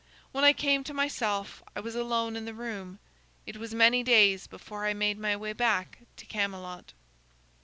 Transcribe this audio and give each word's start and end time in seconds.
When 0.31 0.43
I 0.43 0.51
came 0.51 0.83
to 0.85 0.95
myself, 0.95 1.61
I 1.75 1.79
was 1.79 1.93
alone 1.93 2.35
in 2.35 2.45
the 2.45 2.55
room. 2.55 2.97
It 3.45 3.57
was 3.57 3.75
many 3.75 4.01
days 4.01 4.47
before 4.47 4.87
I 4.87 4.95
made 4.95 5.19
my 5.19 5.35
way 5.35 5.53
back 5.53 5.99
to 6.17 6.25
Camelot." 6.25 6.93